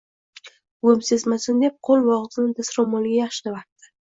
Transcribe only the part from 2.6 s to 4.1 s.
dastro‘moliga yaxshilab artdi